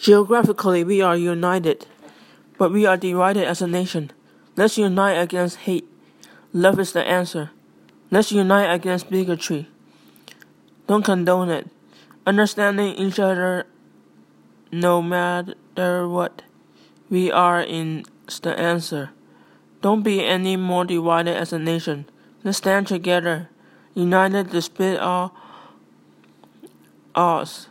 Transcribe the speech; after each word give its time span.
Geographically, 0.00 0.82
we 0.82 1.02
are 1.02 1.14
united, 1.14 1.86
but 2.56 2.72
we 2.72 2.86
are 2.86 2.96
divided 2.96 3.44
as 3.44 3.60
a 3.60 3.66
nation. 3.66 4.10
Let's 4.56 4.78
unite 4.78 5.20
against 5.20 5.68
hate. 5.68 5.86
Love 6.54 6.80
is 6.80 6.94
the 6.94 7.06
answer. 7.06 7.50
Let's 8.10 8.32
unite 8.32 8.72
against 8.72 9.10
bigotry. 9.10 9.68
Don't 10.86 11.04
condone 11.04 11.50
it. 11.50 11.68
Understanding 12.26 12.94
each 12.94 13.20
other 13.20 13.66
no 14.72 15.02
matter 15.02 16.08
what 16.08 16.44
we 17.10 17.30
are 17.30 17.60
in 17.60 18.06
the 18.40 18.58
answer. 18.58 19.10
Don't 19.82 20.02
be 20.02 20.24
any 20.24 20.56
more 20.56 20.86
divided 20.86 21.36
as 21.36 21.52
a 21.52 21.58
nation. 21.58 22.06
Let's 22.42 22.56
stand 22.56 22.86
together, 22.86 23.50
united 23.92 24.48
despite 24.48 24.98
all 24.98 25.34
odds. 27.14 27.68